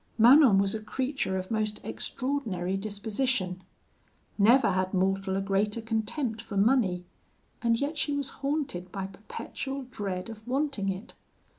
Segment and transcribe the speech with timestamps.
[0.17, 3.63] "Manon was a creature of most extraordinary disposition.
[4.35, 7.05] Never had mortal a greater contempt for money,
[7.61, 11.13] and yet she was haunted by perpetual dread of wanting it.